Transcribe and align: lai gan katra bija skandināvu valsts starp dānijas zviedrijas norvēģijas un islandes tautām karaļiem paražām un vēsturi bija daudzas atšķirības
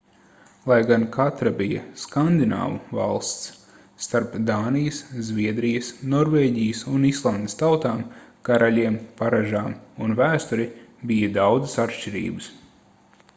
lai 0.69 0.77
gan 0.91 1.03
katra 1.15 1.51
bija 1.59 1.81
skandināvu 2.03 2.79
valsts 3.01 4.07
starp 4.07 4.33
dānijas 4.49 5.01
zviedrijas 5.29 5.91
norvēģijas 6.15 6.81
un 6.95 7.05
islandes 7.13 7.57
tautām 7.63 8.01
karaļiem 8.49 8.97
paražām 9.23 9.77
un 10.07 10.17
vēsturi 10.25 10.67
bija 11.13 11.31
daudzas 11.41 11.79
atšķirības 11.89 12.51